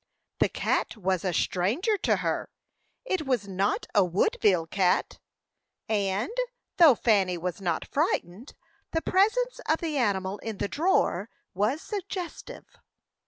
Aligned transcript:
The 0.39 0.49
cat 0.49 0.97
was 0.97 1.23
a 1.23 1.31
stranger 1.31 1.95
to 1.95 2.15
her; 2.25 2.49
it 3.05 3.27
was 3.27 3.47
not 3.47 3.85
a 3.93 4.03
Woodville 4.03 4.65
cat; 4.65 5.19
and, 5.87 6.31
though 6.77 6.95
Fanny 6.95 7.37
was 7.37 7.61
not 7.61 7.85
frightened, 7.85 8.55
the 8.93 9.03
presence 9.03 9.59
of 9.69 9.77
the 9.77 9.97
animal 9.99 10.39
in 10.39 10.57
the 10.57 10.67
drawer 10.67 11.29
was 11.53 11.83
suggestive. 11.83 12.65